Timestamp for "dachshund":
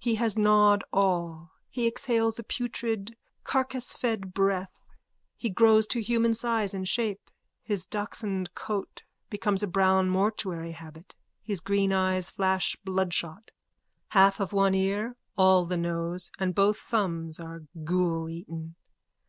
7.86-8.56